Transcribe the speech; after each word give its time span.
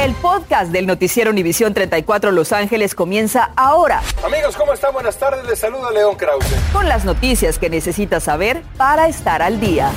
El 0.00 0.14
podcast 0.14 0.70
del 0.70 0.86
noticiero 0.86 1.32
Univisión 1.32 1.74
34 1.74 2.30
Los 2.30 2.52
Ángeles 2.52 2.94
comienza 2.94 3.50
ahora. 3.56 4.00
Amigos, 4.24 4.56
¿cómo 4.56 4.72
están? 4.72 4.92
Buenas 4.92 5.18
tardes. 5.18 5.44
Les 5.44 5.58
saluda 5.58 5.90
León 5.90 6.14
Krause. 6.14 6.54
Con 6.72 6.88
las 6.88 7.04
noticias 7.04 7.58
que 7.58 7.68
necesitas 7.68 8.22
saber 8.22 8.62
para 8.76 9.08
estar 9.08 9.42
al 9.42 9.58
día. 9.58 9.90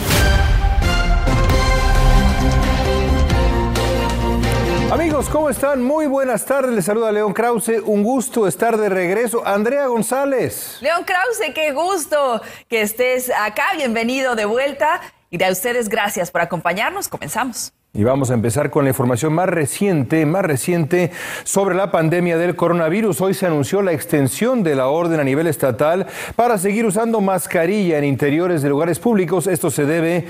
Amigos, 4.91 5.29
¿cómo 5.29 5.51
están? 5.51 5.83
Muy 5.83 6.07
buenas 6.07 6.45
tardes. 6.45 6.73
Les 6.73 6.85
saluda 6.85 7.11
León 7.11 7.33
Krause. 7.33 7.83
Un 7.85 8.01
gusto 8.01 8.47
estar 8.47 8.77
de 8.77 8.89
regreso. 8.89 9.45
Andrea 9.45 9.85
González. 9.85 10.79
León 10.81 11.03
Krause, 11.03 11.53
qué 11.53 11.73
gusto 11.73 12.41
que 12.67 12.81
estés 12.81 13.29
acá. 13.29 13.65
Bienvenido 13.77 14.33
de 14.35 14.45
vuelta. 14.45 14.99
Y 15.29 15.41
a 15.43 15.51
ustedes, 15.51 15.89
gracias 15.89 16.31
por 16.31 16.41
acompañarnos. 16.41 17.07
Comenzamos. 17.07 17.71
Y 17.93 18.05
vamos 18.05 18.31
a 18.31 18.35
empezar 18.35 18.69
con 18.69 18.85
la 18.85 18.91
información 18.91 19.33
más 19.33 19.49
reciente, 19.49 20.25
más 20.25 20.45
reciente 20.45 21.11
sobre 21.43 21.75
la 21.75 21.91
pandemia 21.91 22.37
del 22.37 22.55
coronavirus. 22.55 23.19
Hoy 23.19 23.33
se 23.33 23.47
anunció 23.47 23.81
la 23.81 23.91
extensión 23.91 24.63
de 24.63 24.75
la 24.75 24.87
orden 24.87 25.19
a 25.19 25.25
nivel 25.25 25.45
estatal 25.45 26.07
para 26.37 26.57
seguir 26.57 26.85
usando 26.85 27.19
mascarilla 27.19 27.97
en 27.97 28.05
interiores 28.05 28.61
de 28.61 28.69
lugares 28.69 28.97
públicos. 28.97 29.45
Esto 29.45 29.69
se 29.69 29.85
debe, 29.85 30.27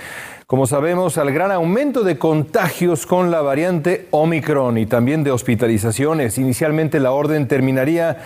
como 0.48 0.66
sabemos, 0.66 1.20
al 1.20 1.32
gran 1.32 1.52
aumento 1.52 2.04
de 2.04 2.18
contagios 2.18 3.05
con 3.05 3.30
la 3.30 3.44
variante 3.44 4.07
Omicron 4.09 4.80
y 4.80 4.88
también 4.88 5.23
de 5.23 5.30
hospitalizaciones. 5.30 6.40
Inicialmente 6.40 6.99
la 6.99 7.12
orden 7.12 7.48
terminaría 7.48 8.23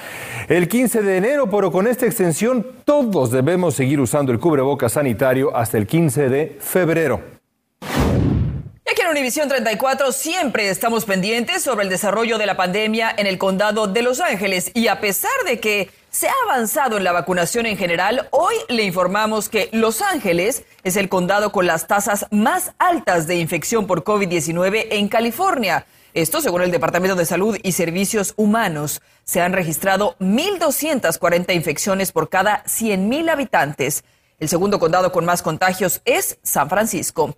el 0.47 0.69
15 0.69 1.01
de 1.01 1.17
enero, 1.17 1.49
pero 1.49 1.73
con 1.73 1.87
esta 1.87 2.05
extensión 2.05 2.65
todos 2.85 3.31
debemos 3.31 3.75
seguir 3.75 3.99
usando 3.99 4.31
el 4.31 4.39
cubreboca 4.39 4.87
sanitario 4.87 5.53
hasta 5.57 5.77
el 5.77 5.87
15 5.87 6.29
de 6.29 6.57
febrero. 6.61 7.34
Univisión 9.15 9.47
34 9.47 10.11
siempre 10.11 10.67
estamos 10.67 11.05
pendientes 11.05 11.63
sobre 11.63 11.85
el 11.85 11.89
desarrollo 11.89 12.37
de 12.37 12.45
la 12.45 12.57
pandemia 12.57 13.15
en 13.17 13.27
el 13.27 13.37
condado 13.37 13.87
de 13.87 14.01
Los 14.01 14.19
Ángeles 14.19 14.71
y 14.73 14.89
a 14.89 14.99
pesar 14.99 15.31
de 15.45 15.61
que 15.61 15.89
se 16.09 16.27
ha 16.27 16.33
avanzado 16.43 16.97
en 16.97 17.05
la 17.05 17.13
vacunación 17.13 17.65
en 17.65 17.77
general, 17.77 18.27
hoy 18.31 18.55
le 18.67 18.83
informamos 18.83 19.47
que 19.47 19.69
Los 19.71 20.01
Ángeles 20.01 20.65
es 20.83 20.97
el 20.97 21.07
condado 21.07 21.53
con 21.53 21.65
las 21.65 21.87
tasas 21.87 22.25
más 22.29 22.73
altas 22.77 23.25
de 23.25 23.37
infección 23.37 23.87
por 23.87 24.03
COVID-19 24.03 24.87
en 24.89 25.07
California. 25.07 25.85
Esto 26.13 26.41
según 26.41 26.63
el 26.63 26.71
Departamento 26.71 27.15
de 27.15 27.25
Salud 27.25 27.57
y 27.63 27.71
Servicios 27.71 28.33
Humanos. 28.35 29.01
Se 29.23 29.39
han 29.39 29.53
registrado 29.53 30.17
1.240 30.19 31.55
infecciones 31.55 32.11
por 32.11 32.27
cada 32.27 32.65
100.000 32.65 33.31
habitantes. 33.31 34.03
El 34.39 34.49
segundo 34.49 34.77
condado 34.77 35.13
con 35.13 35.23
más 35.23 35.41
contagios 35.41 36.01
es 36.03 36.37
San 36.43 36.69
Francisco. 36.69 37.37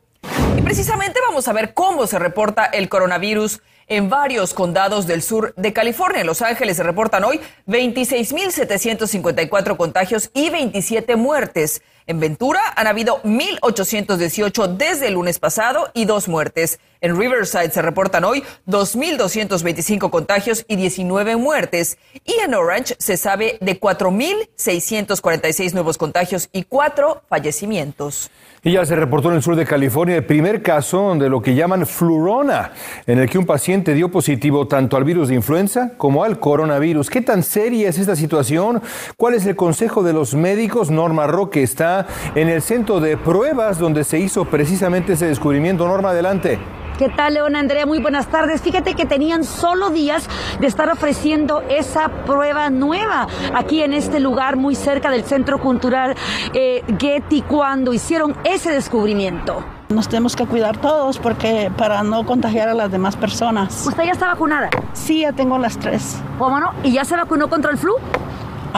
Y 0.58 0.62
precisamente 0.62 1.20
vamos 1.28 1.48
a 1.48 1.54
ver 1.54 1.74
cómo 1.74 2.06
se 2.08 2.20
reporta 2.20 2.66
el 2.66 2.90
coronavirus 2.90 3.62
en 3.88 4.10
varios 4.10 4.54
condados 4.54 5.08
del 5.08 5.22
sur 5.22 5.54
de 5.56 5.72
California. 5.74 6.22
En 6.22 6.28
Los 6.28 6.42
Ángeles 6.42 6.78
se 6.78 6.84
reportan 6.84 7.24
hoy 7.24 7.40
26.754 7.68 9.78
contagios 9.78 10.30
y 10.34 10.50
27 10.50 11.16
muertes. 11.16 11.82
En 12.08 12.22
Ventura 12.22 12.62
han 12.78 12.88
habido 12.88 13.22
1.818 13.24 14.78
desde 14.78 15.08
el 15.08 15.16
lunes 15.16 15.40
pasado 15.40 15.90
y 15.94 16.06
dos 16.06 16.30
muertes. 16.30 16.80
En 17.02 17.20
Riverside 17.20 17.70
se 17.70 17.82
reportan 17.82 18.24
hoy 18.24 18.46
2.225 18.66 20.10
contagios 20.10 20.64
y 20.70 20.78
19 20.78 21.36
muertes. 21.36 21.98
Y 22.24 22.40
en 22.40 22.56
Orange 22.56 22.96
se 22.98 23.18
sabe 23.18 23.58
de 23.60 23.78
4.646 23.78 25.74
nuevos 25.74 25.98
contagios 25.98 26.48
y 26.54 26.64
cuatro 26.64 27.24
fallecimientos. 27.28 28.32
Y 28.64 28.72
ya 28.72 28.86
se 28.86 28.96
reportó 28.96 29.30
en 29.30 29.36
el 29.36 29.44
sur 29.44 29.56
de 29.56 29.66
California 29.66 30.16
el 30.16 30.26
primer 30.26 30.62
caso 30.64 31.14
de 31.16 31.30
lo 31.30 31.42
que 31.42 31.56
llaman 31.56 31.86
flurona, 31.86 32.72
en 33.06 33.20
el 33.20 33.30
que 33.30 33.38
un 33.38 33.46
paciente 33.46 33.94
dio 33.94 34.10
positivo 34.12 34.68
tanto 34.68 34.98
al 34.98 35.04
virus 35.04 35.30
de 35.30 35.36
influenza 35.36 35.92
como 35.98 36.24
al 36.24 36.40
coronavirus. 36.40 37.10
¿Qué 37.10 37.22
tan 37.22 37.44
seria 37.44 37.88
es 37.90 38.00
esta 38.00 38.16
situación? 38.16 38.82
¿Cuál 39.16 39.36
es 39.36 39.46
el 39.46 39.56
consejo 39.56 40.04
de 40.04 40.14
los 40.14 40.34
médicos? 40.34 40.90
Norma 40.90 41.28
Roque 41.28 41.64
está 41.64 41.97
en 42.36 42.50
el 42.50 42.62
centro 42.62 43.00
de 43.00 43.18
pruebas 43.18 43.80
donde 43.80 44.04
se 44.04 44.20
hizo 44.20 44.46
precisamente 44.46 45.14
ese 45.14 45.28
descubrimiento. 45.28 45.88
Norma, 45.88 46.10
adelante. 46.10 46.60
¿Qué 46.98 47.10
tal, 47.10 47.36
León 47.36 47.56
Andrea? 47.56 47.86
Muy 47.86 48.00
buenas 48.00 48.26
tardes. 48.26 48.62
Fíjate 48.62 48.96
que 48.96 49.06
tenían 49.06 49.44
solo 49.44 49.92
días 49.92 50.28
de 50.60 50.66
estar 50.66 50.90
ofreciendo 50.90 51.62
esa 51.70 52.10
prueba 52.26 52.72
nueva 52.72 53.28
aquí 53.54 53.84
en 53.84 53.94
este 53.94 54.20
lugar 54.20 54.56
muy 54.56 54.74
cerca 54.74 55.12
del 55.12 55.24
Centro 55.24 55.60
Cultural 55.60 56.16
eh, 56.56 56.84
Getty 56.98 57.44
cuando 57.44 57.94
hicieron 57.94 58.36
ese 58.44 58.72
descubrimiento. 58.72 59.64
Nos 59.90 60.10
tenemos 60.10 60.36
que 60.36 60.48
cuidar 60.48 60.78
todos 60.78 61.20
porque 61.20 61.72
para 61.78 62.02
no 62.02 62.26
contagiar 62.26 62.68
a 62.68 62.74
las 62.74 62.92
demás 62.92 63.16
personas. 63.16 63.86
¿Usted 63.86 64.04
ya 64.04 64.12
está 64.14 64.28
vacunada? 64.28 64.70
Sí, 64.94 65.22
ya 65.22 65.34
tengo 65.34 65.60
las 65.60 65.78
tres. 65.78 66.18
¿Cómo 66.40 66.60
no? 66.60 66.72
¿Y 66.84 66.94
ya 66.94 67.06
se 67.06 67.16
vacunó 67.16 67.48
contra 67.48 67.70
el 67.70 67.78
flu? 67.78 67.94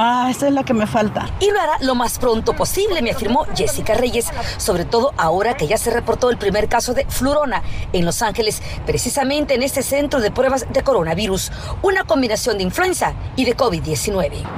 Ah, 0.02 0.30
esta 0.32 0.48
es 0.48 0.54
la 0.54 0.64
que 0.64 0.74
me 0.74 0.88
falta. 0.88 1.30
Y 1.42 1.52
lo 1.52 1.60
hará 1.60 1.74
lo 1.82 1.94
más 1.94 2.20
pronto 2.20 2.54
posible, 2.54 3.02
me 3.02 3.12
afirmó 3.12 3.46
Jessica 3.54 3.96
Reyes, 3.96 4.28
sobre 4.56 4.86
todo 4.86 5.14
ahora 5.18 5.58
que 5.58 5.68
ya 5.68 5.78
se 5.78 5.92
reportó 5.92 6.30
el 6.30 6.38
primer 6.38 6.70
caso 6.70 6.94
de 6.94 7.06
flurona 7.10 7.64
en 7.92 8.06
Los 8.06 8.22
Ángeles, 8.22 8.62
precisamente 8.86 9.56
en 9.56 9.62
este 9.62 9.84
centro 9.84 10.22
de 10.22 10.32
pruebas 10.32 10.68
de 10.72 10.84
coronavirus, 10.84 11.52
una 11.82 12.06
combinación 12.06 12.58
de 12.58 12.64
influenza 12.64 13.12
y 13.36 13.44
de 13.44 13.58
COVID-19. 13.58 14.56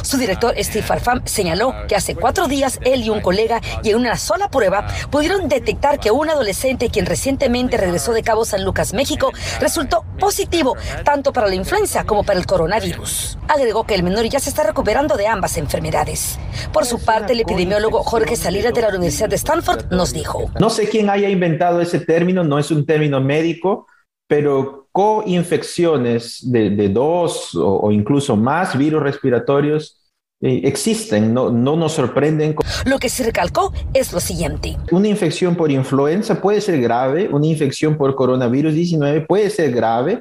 Su 0.00 0.16
director 0.16 0.54
Steve 0.56 0.82
Farfam 0.86 1.20
señaló 1.26 1.74
que 1.88 1.96
hace 1.96 2.16
cuatro 2.16 2.48
días 2.48 2.80
él 2.82 3.02
y 3.02 3.10
un 3.10 3.20
colega 3.20 3.60
y 3.82 3.90
en 3.90 3.96
una 3.96 4.16
sola 4.16 4.48
prueba 4.48 4.86
pudieron 5.10 5.50
detectar 5.50 6.00
que 6.00 6.10
un 6.10 6.30
adolescente 6.30 6.88
quien 6.88 7.04
recientemente 7.04 7.76
regresó 7.76 8.14
de 8.14 8.22
Cabo 8.22 8.46
San 8.46 8.64
Lucas, 8.64 8.94
México, 8.94 9.32
resultó 9.60 10.02
positivo 10.18 10.78
tanto 11.04 11.34
para 11.34 11.48
la 11.48 11.56
influenza 11.56 12.04
como 12.04 12.24
para 12.24 12.38
el 12.38 12.46
coronavirus. 12.46 13.01
Agregó 13.48 13.84
que 13.84 13.94
el 13.94 14.02
menor 14.02 14.24
ya 14.26 14.40
se 14.40 14.50
está 14.50 14.62
recuperando 14.62 15.16
de 15.16 15.26
ambas 15.26 15.56
enfermedades. 15.56 16.38
Por 16.72 16.84
su 16.84 17.04
parte, 17.04 17.32
el 17.32 17.40
epidemiólogo 17.40 18.02
Jorge 18.02 18.36
Salinas 18.36 18.74
de 18.74 18.82
la 18.82 18.88
Universidad 18.88 19.28
de 19.28 19.36
Stanford 19.36 19.90
nos 19.90 20.12
dijo. 20.12 20.50
No 20.58 20.70
sé 20.70 20.88
quién 20.88 21.10
haya 21.10 21.28
inventado 21.28 21.80
ese 21.80 22.00
término, 22.00 22.44
no 22.44 22.58
es 22.58 22.70
un 22.70 22.86
término 22.86 23.20
médico, 23.20 23.86
pero 24.26 24.88
coinfecciones 24.92 26.38
de, 26.50 26.70
de 26.70 26.88
dos 26.88 27.54
o, 27.54 27.80
o 27.80 27.92
incluso 27.92 28.36
más 28.36 28.76
virus 28.76 29.02
respiratorios 29.02 30.02
eh, 30.44 30.62
existen, 30.64 31.32
no, 31.32 31.50
no 31.50 31.76
nos 31.76 31.92
sorprenden. 31.92 32.56
Lo 32.84 32.98
que 32.98 33.08
se 33.08 33.22
recalcó 33.22 33.72
es 33.94 34.12
lo 34.12 34.18
siguiente. 34.18 34.76
Una 34.90 35.06
infección 35.06 35.54
por 35.54 35.70
influenza 35.70 36.40
puede 36.40 36.60
ser 36.60 36.80
grave, 36.80 37.28
una 37.30 37.46
infección 37.46 37.96
por 37.96 38.16
coronavirus 38.16 38.74
19 38.74 39.20
puede 39.20 39.50
ser 39.50 39.70
grave, 39.70 40.20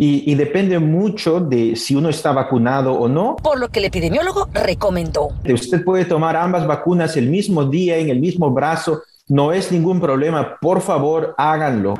y, 0.00 0.30
y, 0.30 0.36
depende 0.36 0.78
mucho 0.78 1.40
de 1.40 1.74
si 1.74 1.96
uno 1.96 2.08
está 2.08 2.30
vacunado 2.30 2.92
o 2.92 3.08
no. 3.08 3.34
Por 3.34 3.58
lo 3.58 3.68
que 3.68 3.80
el 3.80 3.86
epidemiólogo 3.86 4.48
recomendó. 4.54 5.30
Usted 5.44 5.82
puede 5.84 6.04
tomar 6.04 6.36
ambas 6.36 6.68
vacunas 6.68 7.16
el 7.16 7.28
mismo 7.28 7.64
día, 7.64 7.96
en 7.98 8.08
el 8.08 8.20
mismo 8.20 8.48
brazo, 8.52 9.02
no 9.28 9.52
es 9.52 9.70
ningún 9.70 10.00
problema, 10.00 10.58
por 10.58 10.80
favor, 10.80 11.34
háganlo. 11.36 11.94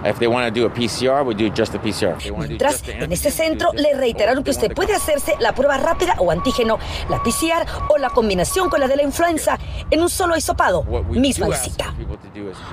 Mientras, 2.49 2.89
en 2.89 3.12
este 3.12 3.31
centro 3.31 3.71
le 3.75 3.94
reiteraron 3.94 4.43
que 4.43 4.50
usted 4.50 4.72
puede 4.72 4.94
hacerse 4.94 5.34
la 5.38 5.55
prueba 5.55 5.77
rápida 5.77 6.15
o 6.19 6.31
antígeno, 6.31 6.78
la 7.11 7.22
PCR 7.22 7.67
o 7.88 7.99
la 7.99 8.11
combinación 8.11 8.71
con 8.71 8.81
la 8.81 8.88
de 8.88 8.97
la 8.97 9.03
influenza 9.03 9.59
en 9.91 10.00
un 10.00 10.09
solo 10.09 10.37
hisopado, 10.37 10.84
misma 11.11 11.49
visita. 11.49 11.94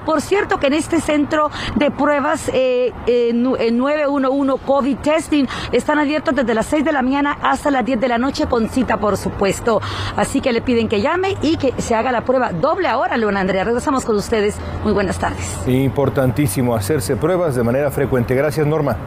Por 0.05 0.21
cierto 0.21 0.59
que 0.59 0.67
en 0.67 0.73
este 0.73 1.01
centro 1.01 1.49
de 1.75 1.91
pruebas 1.91 2.49
eh, 2.53 2.93
en 3.07 3.43
911 3.77 4.63
COVID 4.65 4.97
Testing 4.97 5.45
están 5.71 5.99
abiertos 5.99 6.33
desde 6.35 6.53
las 6.53 6.65
6 6.67 6.85
de 6.85 6.91
la 6.93 7.01
mañana 7.01 7.37
hasta 7.41 7.71
las 7.71 7.83
10 7.83 7.99
de 7.99 8.07
la 8.07 8.17
noche 8.17 8.45
con 8.47 8.69
cita, 8.69 8.97
por 8.97 9.17
supuesto. 9.17 9.81
Así 10.15 10.39
que 10.39 10.53
le 10.53 10.61
piden 10.61 10.87
que 10.87 11.01
llame 11.01 11.35
y 11.41 11.57
que 11.57 11.73
se 11.81 11.95
haga 11.95 12.11
la 12.11 12.23
prueba 12.23 12.53
doble 12.53 12.87
ahora, 12.87 13.17
León 13.17 13.35
Andrea. 13.35 13.63
Regresamos 13.65 14.05
con 14.05 14.15
ustedes. 14.15 14.44
Muy 14.83 14.93
buenas 14.93 15.17
tardes. 15.17 15.45
Importantísimo 15.67 16.75
hacerse 16.75 17.15
pruebas 17.15 17.55
de 17.55 17.63
manera 17.63 17.89
frecuente. 17.91 18.35
Gracias, 18.35 18.67
Norma. 18.67 18.97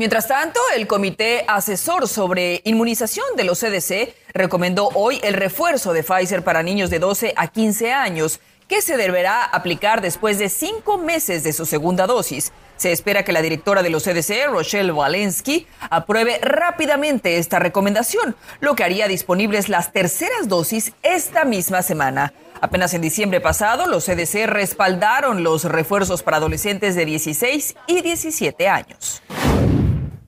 Mientras 0.00 0.28
tanto, 0.28 0.58
el 0.74 0.86
Comité 0.86 1.44
Asesor 1.46 2.08
sobre 2.08 2.62
Inmunización 2.64 3.26
de 3.36 3.44
los 3.44 3.60
CDC 3.60 4.14
recomendó 4.32 4.88
hoy 4.94 5.20
el 5.22 5.34
refuerzo 5.34 5.92
de 5.92 6.02
Pfizer 6.02 6.42
para 6.42 6.62
niños 6.62 6.88
de 6.88 6.98
12 6.98 7.34
a 7.36 7.48
15 7.48 7.92
años, 7.92 8.40
que 8.66 8.80
se 8.80 8.96
deberá 8.96 9.44
aplicar 9.44 10.00
después 10.00 10.38
de 10.38 10.48
cinco 10.48 10.96
meses 10.96 11.42
de 11.42 11.52
su 11.52 11.66
segunda 11.66 12.06
dosis. 12.06 12.50
Se 12.78 12.92
espera 12.92 13.24
que 13.24 13.32
la 13.32 13.42
directora 13.42 13.82
de 13.82 13.90
los 13.90 14.04
CDC, 14.04 14.46
Rochelle 14.48 14.90
Walensky, 14.90 15.66
apruebe 15.90 16.38
rápidamente 16.40 17.36
esta 17.36 17.58
recomendación, 17.58 18.36
lo 18.60 18.74
que 18.74 18.84
haría 18.84 19.06
disponibles 19.06 19.68
las 19.68 19.92
terceras 19.92 20.48
dosis 20.48 20.94
esta 21.02 21.44
misma 21.44 21.82
semana. 21.82 22.32
Apenas 22.62 22.92
en 22.92 23.00
diciembre 23.00 23.40
pasado, 23.40 23.86
los 23.86 24.04
CDC 24.04 24.46
respaldaron 24.46 25.42
los 25.42 25.64
refuerzos 25.64 26.22
para 26.22 26.36
adolescentes 26.36 26.94
de 26.94 27.06
16 27.06 27.74
y 27.86 28.02
17 28.02 28.68
años. 28.68 29.22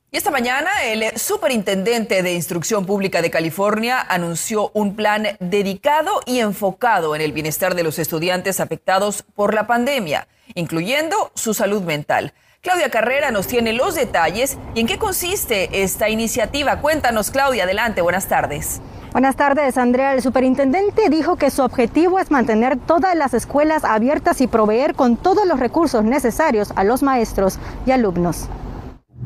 Y 0.09 0.17
esta 0.17 0.31
mañana 0.31 0.69
el 0.83 1.17
superintendente 1.17 2.23
de 2.23 2.33
Instrucción 2.33 2.85
Pública 2.85 3.21
de 3.21 3.29
California 3.29 3.99
anunció 4.01 4.71
un 4.73 4.95
plan 4.95 5.37
dedicado 5.39 6.21
y 6.25 6.39
enfocado 6.39 7.15
en 7.15 7.21
el 7.21 7.33
bienestar 7.33 7.75
de 7.75 7.83
los 7.83 7.99
estudiantes 7.99 8.59
afectados 8.59 9.23
por 9.35 9.53
la 9.53 9.67
pandemia, 9.67 10.27
incluyendo 10.55 11.31
su 11.35 11.53
salud 11.53 11.83
mental. 11.83 12.33
Claudia 12.65 12.89
Carrera 12.89 13.29
nos 13.29 13.47
tiene 13.47 13.73
los 13.73 13.93
detalles 13.93 14.57
y 14.73 14.79
en 14.79 14.87
qué 14.87 14.97
consiste 14.97 15.83
esta 15.83 16.07
iniciativa. 16.07 16.79
Cuéntanos, 16.79 17.29
Claudia, 17.29 17.65
adelante, 17.65 18.01
buenas 18.01 18.29
tardes. 18.29 18.79
Buenas 19.11 19.35
tardes, 19.35 19.77
Andrea. 19.77 20.13
El 20.13 20.21
superintendente 20.21 21.09
dijo 21.09 21.35
que 21.35 21.51
su 21.51 21.61
objetivo 21.61 22.19
es 22.19 22.31
mantener 22.31 22.77
todas 22.77 23.17
las 23.17 23.33
escuelas 23.33 23.83
abiertas 23.83 24.39
y 24.39 24.47
proveer 24.47 24.95
con 24.95 25.17
todos 25.17 25.45
los 25.45 25.59
recursos 25.59 26.05
necesarios 26.05 26.71
a 26.77 26.85
los 26.85 27.03
maestros 27.03 27.59
y 27.85 27.91
alumnos. 27.91 28.47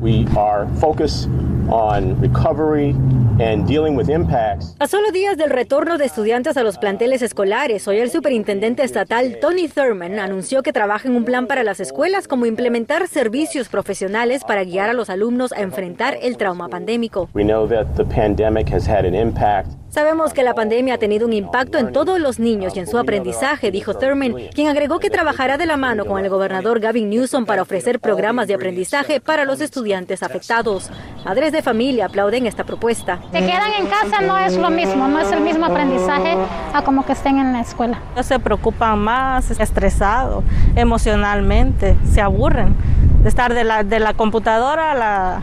We 0.00 0.26
are 0.36 0.66
focused 0.80 1.28
on 1.70 2.20
recovery 2.20 2.96
and 3.40 3.66
dealing 3.66 3.96
with 3.96 4.08
impacts. 4.08 4.74
A 4.78 4.86
solo 4.86 5.10
días 5.12 5.36
del 5.36 5.50
retorno 5.50 5.98
de 5.98 6.04
estudiantes 6.04 6.56
a 6.56 6.62
los 6.62 6.78
planteles 6.78 7.22
escolares, 7.22 7.86
hoy 7.88 7.98
el 7.98 8.10
superintendente 8.10 8.82
estatal 8.82 9.38
Tony 9.40 9.68
Thurman 9.68 10.18
anunció 10.18 10.62
que 10.62 10.72
trabaja 10.72 11.08
en 11.08 11.16
un 11.16 11.24
plan 11.24 11.46
para 11.46 11.62
las 11.64 11.80
escuelas 11.80 12.28
como 12.28 12.46
implementar 12.46 13.06
servicios 13.08 13.68
profesionales 13.68 14.42
para 14.44 14.64
guiar 14.64 14.90
a 14.90 14.92
los 14.94 15.10
alumnos 15.10 15.52
a 15.52 15.62
enfrentar 15.62 16.18
el 16.20 16.36
trauma 16.36 16.68
pandémico. 16.68 17.28
We 17.34 17.44
know 17.44 17.66
that 17.68 17.86
the 17.96 18.04
pandemic 18.04 18.72
has 18.72 18.88
had 18.88 19.04
an 19.04 19.14
impact 19.14 19.78
Sabemos 19.90 20.34
que 20.34 20.42
la 20.42 20.54
pandemia 20.54 20.94
ha 20.94 20.98
tenido 20.98 21.26
un 21.26 21.32
impacto 21.32 21.78
en 21.78 21.92
todos 21.92 22.20
los 22.20 22.38
niños 22.38 22.76
y 22.76 22.78
en 22.78 22.86
su 22.86 22.98
aprendizaje, 22.98 23.70
dijo 23.70 23.94
Thurman, 23.94 24.34
quien 24.54 24.68
agregó 24.68 24.98
que 24.98 25.08
trabajará 25.08 25.56
de 25.56 25.64
la 25.64 25.78
mano 25.78 26.04
con 26.04 26.22
el 26.22 26.28
gobernador 26.28 26.78
Gavin 26.78 27.08
Newsom 27.08 27.46
para 27.46 27.62
ofrecer 27.62 27.98
programas 27.98 28.48
de 28.48 28.54
aprendizaje 28.54 29.18
para 29.20 29.46
los 29.46 29.62
estudiantes 29.62 30.22
afectados. 30.22 30.90
Madres 31.24 31.52
de 31.52 31.62
familia 31.62 32.06
aplauden 32.06 32.46
esta 32.46 32.64
propuesta. 32.64 33.18
Se 33.32 33.40
quedan 33.40 33.72
en 33.78 33.86
casa 33.86 34.20
no 34.22 34.38
es 34.38 34.56
lo 34.56 34.70
mismo, 34.70 35.08
no 35.08 35.20
es 35.20 35.30
el 35.32 35.40
mismo 35.40 35.66
aprendizaje 35.66 36.36
a 36.72 36.82
como 36.82 37.04
que 37.04 37.12
estén 37.12 37.38
en 37.38 37.52
la 37.52 37.60
escuela. 37.60 38.00
Se 38.22 38.38
preocupan 38.38 38.98
más, 38.98 39.50
estresados 39.50 40.44
emocionalmente, 40.76 41.96
se 42.10 42.20
aburren 42.20 42.74
de 43.22 43.28
estar 43.28 43.52
de 43.52 43.64
la, 43.64 43.82
de 43.82 44.00
la 44.00 44.14
computadora 44.14 44.92
a 44.92 44.94
la 44.94 45.42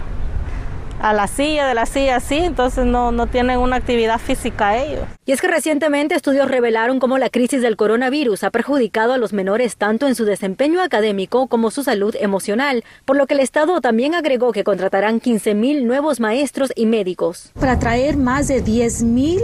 a 1.02 1.14
la 1.14 1.28
silla, 1.28 1.68
de 1.68 1.74
la 1.74 1.86
silla 1.86 2.16
así, 2.16 2.38
entonces 2.38 2.86
no, 2.86 3.12
no 3.12 3.28
tienen 3.28 3.60
una 3.60 3.76
actividad 3.76 4.18
física 4.18 4.78
ellos. 4.78 5.04
Y 5.28 5.32
es 5.32 5.42
que 5.42 5.48
recientemente 5.48 6.14
estudios 6.14 6.52
revelaron 6.52 7.00
cómo 7.00 7.18
la 7.18 7.32
crisis 7.32 7.64
del 7.64 7.78
coronavirus 7.78 8.44
ha 8.44 8.52
perjudicado 8.52 9.12
a 9.12 9.18
los 9.18 9.34
menores 9.34 9.76
tanto 9.76 10.08
en 10.08 10.14
su 10.14 10.24
desempeño 10.24 10.84
académico 10.84 11.48
como 11.48 11.72
su 11.72 11.84
salud 11.84 12.16
emocional, 12.20 12.84
por 13.06 13.18
lo 13.18 13.26
que 13.26 13.34
el 13.34 13.40
Estado 13.40 13.82
también 13.82 14.14
agregó 14.14 14.52
que 14.52 14.64
contratarán 14.64 15.20
15.000 15.20 15.82
nuevos 15.82 16.20
maestros 16.20 16.72
y 16.76 16.86
médicos. 16.86 17.52
Para 17.60 17.80
traer 17.80 18.18
más 18.18 18.48
de 18.48 18.64
10.000 18.64 19.42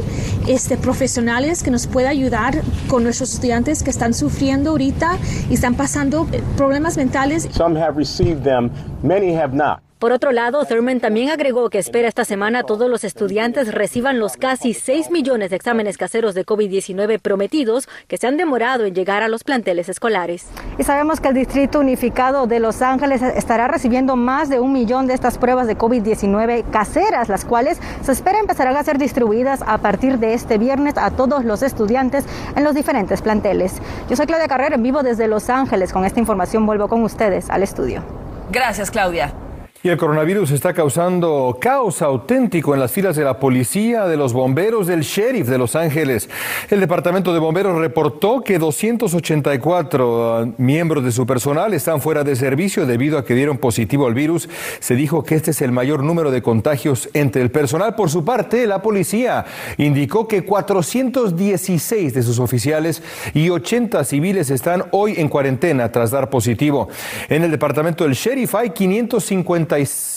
este, 0.48 0.78
profesionales 0.78 1.64
que 1.64 1.72
nos 1.72 1.88
pueda 1.88 2.10
ayudar 2.10 2.62
con 2.88 3.04
nuestros 3.04 3.34
estudiantes 3.34 3.82
que 3.82 3.90
están 3.90 4.14
sufriendo 4.14 4.70
ahorita 4.70 5.18
y 5.50 5.56
están 5.56 5.74
pasando 5.74 6.28
eh, 6.32 6.44
problemas 6.58 6.96
mentales. 6.96 7.50
Some 7.54 7.82
have 7.82 7.98
received 7.98 8.44
them, 8.44 8.70
many 9.02 9.36
have 9.36 9.56
not. 9.56 9.82
Por 10.02 10.14
otro 10.14 10.32
lado, 10.32 10.66
Thurman 10.66 11.00
también 11.00 11.30
agregó 11.30 11.70
que 11.70 11.78
espera 11.78 12.08
esta 12.08 12.26
semana 12.26 12.64
todos 12.64 12.90
los 12.90 13.04
estudiantes 13.04 13.72
reciban 13.72 14.18
los 14.18 14.36
casi 14.36 14.74
6 14.74 15.12
millones 15.12 15.52
de 15.52 15.58
exámenes 15.58 15.71
caseros 15.98 16.36
de 16.36 16.46
COVID-19 16.46 17.20
prometidos 17.20 17.88
que 18.08 18.18
se 18.18 18.28
han 18.28 18.38
demorado 18.38 18.86
en 18.86 18.94
llegar 18.94 19.24
a 19.24 19.28
los 19.28 19.44
planteles 19.44 19.90
escolares. 19.90 20.46
Y 20.78 20.84
sabemos 20.84 21.20
que 21.20 21.30
el 21.30 21.34
Distrito 21.34 21.80
Unificado 21.80 22.46
de 22.46 22.60
Los 22.60 22.82
Ángeles 22.82 23.22
estará 23.22 23.68
recibiendo 23.68 24.16
más 24.16 24.50
de 24.50 24.60
un 24.60 24.74
millón 24.74 25.08
de 25.08 25.14
estas 25.14 25.38
pruebas 25.38 25.68
de 25.68 25.78
COVID-19 25.78 26.70
caseras, 26.72 27.30
las 27.30 27.46
cuales 27.46 27.80
se 28.04 28.12
espera 28.12 28.40
empezarán 28.40 28.76
a 28.76 28.84
ser 28.84 28.98
distribuidas 28.98 29.62
a 29.66 29.78
partir 29.78 30.20
de 30.20 30.34
este 30.34 30.58
viernes 30.58 30.98
a 30.98 31.12
todos 31.12 31.46
los 31.46 31.62
estudiantes 31.62 32.26
en 32.56 32.64
los 32.64 32.76
diferentes 32.76 33.22
planteles. 33.22 33.82
Yo 34.10 34.16
soy 34.16 34.26
Claudia 34.26 34.48
Carrera, 34.48 34.76
en 34.76 34.84
vivo 34.84 35.04
desde 35.04 35.28
Los 35.28 35.50
Ángeles. 35.50 35.94
Con 35.94 36.06
esta 36.06 36.20
información 36.20 36.66
vuelvo 36.66 36.88
con 36.88 37.04
ustedes 37.04 37.50
al 37.50 37.64
estudio. 37.64 38.04
Gracias, 38.52 38.92
Claudia. 38.92 39.34
Y 39.84 39.90
el 39.90 39.98
coronavirus 39.98 40.52
está 40.52 40.76
causando 40.76 41.58
caos 41.60 42.04
auténtico 42.04 42.76
en 42.76 42.80
las 42.80 42.92
filas 42.92 43.16
de 43.16 43.24
la 43.24 43.40
policía, 43.40 44.06
de 44.06 44.16
los 44.16 44.32
bomberos, 44.32 44.86
del 44.86 45.02
sheriff 45.02 45.48
de 45.48 45.58
Los 45.58 45.76
Ángeles. 45.76 46.30
El 46.70 46.80
departamento 46.80 47.34
de 47.34 47.40
bomberos 47.40 47.76
reportó 47.80 48.42
que 48.42 48.60
284 48.60 50.38
ah, 50.38 50.48
miembros 50.60 51.04
de 51.04 51.12
su 51.12 51.26
personal 51.26 51.74
están 51.74 52.00
fuera 52.00 52.24
de 52.24 52.36
servicio 52.36 52.86
debido 52.86 53.18
a 53.18 53.26
que 53.26 53.34
dieron 53.34 53.58
positivo 53.58 54.06
al 54.06 54.14
virus. 54.14 54.50
Se 54.82 54.96
dijo 54.96 55.24
que 55.24 55.34
este 55.34 55.50
es 55.50 55.64
el 55.64 55.72
mayor 55.72 56.04
número 56.04 56.30
de 56.30 56.44
contagios 56.44 57.10
entre 57.16 57.42
el 57.42 57.50
personal. 57.50 57.96
Por 57.96 58.12
su 58.12 58.24
parte, 58.24 58.68
la 58.68 58.84
policía 58.84 59.46
indicó 59.80 60.28
que 60.28 60.46
416 60.46 62.14
de 62.14 62.22
sus 62.22 62.38
oficiales 62.38 63.02
y 63.34 63.50
80 63.50 64.04
civiles 64.04 64.52
están 64.52 64.84
hoy 64.92 65.16
en 65.18 65.28
cuarentena 65.28 65.92
tras 65.92 66.12
dar 66.12 66.30
positivo. 66.30 66.88
En 67.30 67.44
el 67.44 67.50
departamento 67.50 68.04
del 68.04 68.14
sheriff 68.14 68.54
hay 68.54 68.70
550 68.70 69.71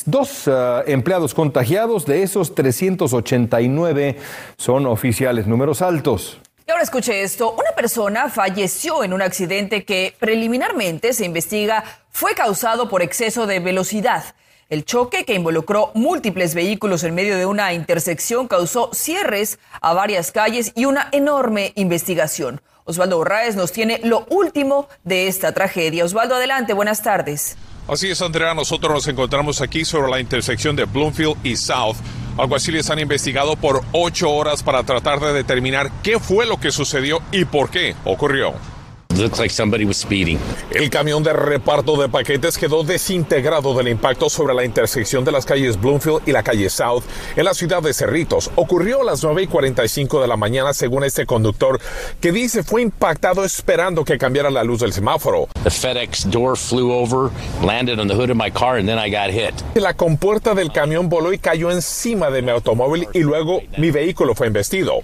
dos 0.06 0.46
eh, 0.46 0.82
empleados 0.86 1.34
contagiados, 1.34 2.06
de 2.06 2.22
esos 2.22 2.54
389 2.54 4.16
son 4.56 4.86
oficiales, 4.86 5.46
números 5.46 5.82
altos. 5.82 6.38
Y 6.66 6.70
ahora 6.70 6.82
escuche 6.82 7.22
esto, 7.22 7.52
una 7.52 7.72
persona 7.76 8.30
falleció 8.30 9.04
en 9.04 9.12
un 9.12 9.20
accidente 9.20 9.84
que 9.84 10.14
preliminarmente 10.18 11.12
se 11.12 11.26
investiga 11.26 11.84
fue 12.10 12.34
causado 12.34 12.88
por 12.88 13.02
exceso 13.02 13.46
de 13.46 13.60
velocidad. 13.60 14.24
El 14.70 14.86
choque 14.86 15.26
que 15.26 15.34
involucró 15.34 15.90
múltiples 15.94 16.54
vehículos 16.54 17.04
en 17.04 17.14
medio 17.14 17.36
de 17.36 17.44
una 17.44 17.74
intersección 17.74 18.48
causó 18.48 18.90
cierres 18.94 19.58
a 19.82 19.92
varias 19.92 20.32
calles 20.32 20.72
y 20.74 20.86
una 20.86 21.08
enorme 21.12 21.72
investigación. 21.76 22.62
Osvaldo 22.84 23.18
Borraes 23.18 23.56
nos 23.56 23.72
tiene 23.72 24.00
lo 24.02 24.24
último 24.30 24.88
de 25.04 25.28
esta 25.28 25.52
tragedia. 25.52 26.04
Osvaldo, 26.04 26.36
adelante, 26.36 26.72
buenas 26.72 27.02
tardes. 27.02 27.56
Así 27.86 28.08
es, 28.08 28.22
Andrea. 28.22 28.54
Nosotros 28.54 28.92
nos 28.92 29.08
encontramos 29.08 29.60
aquí 29.60 29.84
sobre 29.84 30.10
la 30.10 30.20
intersección 30.20 30.74
de 30.74 30.84
Bloomfield 30.84 31.36
y 31.44 31.56
South. 31.56 31.96
Alguaciles 32.38 32.88
han 32.90 32.98
investigado 32.98 33.56
por 33.56 33.82
ocho 33.92 34.30
horas 34.30 34.62
para 34.62 34.82
tratar 34.82 35.20
de 35.20 35.32
determinar 35.32 35.92
qué 36.02 36.18
fue 36.18 36.46
lo 36.46 36.58
que 36.58 36.72
sucedió 36.72 37.20
y 37.30 37.44
por 37.44 37.70
qué 37.70 37.94
ocurrió. 38.04 38.73
Looks 39.16 39.38
like 39.38 39.50
somebody 39.50 39.84
was 39.84 39.96
speeding. 39.96 40.40
El 40.72 40.90
camión 40.90 41.22
de 41.22 41.32
reparto 41.32 41.96
de 41.96 42.08
paquetes 42.08 42.58
quedó 42.58 42.82
desintegrado 42.82 43.72
del 43.74 43.86
impacto 43.86 44.28
sobre 44.28 44.54
la 44.54 44.64
intersección 44.64 45.24
de 45.24 45.30
las 45.30 45.46
calles 45.46 45.80
Bloomfield 45.80 46.22
y 46.26 46.32
la 46.32 46.42
calle 46.42 46.68
South 46.68 47.04
en 47.36 47.44
la 47.44 47.54
ciudad 47.54 47.80
de 47.80 47.94
Cerritos. 47.94 48.50
Ocurrió 48.56 49.02
a 49.02 49.04
las 49.04 49.22
9 49.22 49.44
y 49.44 49.46
45 49.46 50.20
de 50.20 50.26
la 50.26 50.36
mañana, 50.36 50.74
según 50.74 51.04
este 51.04 51.26
conductor, 51.26 51.80
que 52.20 52.32
dice 52.32 52.64
fue 52.64 52.82
impactado 52.82 53.44
esperando 53.44 54.04
que 54.04 54.18
cambiara 54.18 54.50
la 54.50 54.64
luz 54.64 54.80
del 54.80 54.92
semáforo. 54.92 55.46
The 55.62 55.70
FedEx 55.70 56.28
door 56.30 56.56
flew 56.56 56.92
over, 56.92 57.30
landed 57.64 58.00
on 58.00 58.08
the 58.08 58.14
hood 58.14 58.30
of 58.30 58.36
my 58.36 58.50
car, 58.50 58.78
and 58.78 58.88
then 58.88 58.98
I 58.98 59.10
got 59.10 59.30
hit. 59.30 59.54
La 59.76 59.94
compuerta 59.94 60.54
del 60.54 60.72
camión 60.72 61.08
voló 61.08 61.32
y 61.32 61.38
cayó 61.38 61.70
encima 61.70 62.30
de 62.30 62.42
mi 62.42 62.50
automóvil 62.50 63.06
y 63.12 63.20
luego 63.20 63.60
mi 63.78 63.92
vehículo 63.92 64.34
fue 64.34 64.48
embestido. 64.48 65.02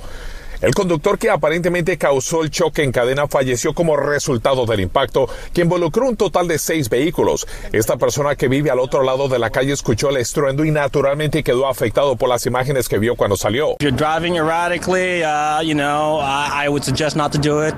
El 0.60 0.74
conductor 0.74 1.18
que 1.18 1.30
aparentemente 1.30 1.96
causó 1.96 2.42
el 2.42 2.50
choque 2.50 2.82
en 2.82 2.92
cadena 2.92 3.26
falleció 3.26 3.72
como 3.72 3.96
resultado 3.96 4.66
del 4.66 4.80
impacto, 4.80 5.26
que 5.54 5.62
involucró 5.62 6.06
un 6.06 6.18
total 6.18 6.48
de 6.48 6.58
seis 6.58 6.90
vehículos. 6.90 7.46
Esta 7.72 7.96
persona 7.96 8.36
que 8.36 8.46
vive 8.46 8.70
al 8.70 8.78
otro 8.78 9.02
lado 9.02 9.28
de 9.28 9.38
la 9.38 9.48
calle 9.48 9.72
escuchó 9.72 10.10
el 10.10 10.18
estruendo 10.18 10.66
y 10.66 10.70
naturalmente 10.70 11.42
quedó 11.42 11.66
afectado 11.66 12.16
por 12.16 12.28
las 12.28 12.44
imágenes 12.44 12.90
que 12.90 12.98
vio 12.98 13.16
cuando 13.16 13.38
salió. 13.38 13.76